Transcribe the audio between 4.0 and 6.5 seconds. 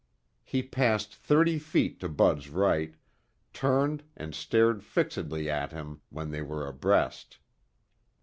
and stared fixedly at him when they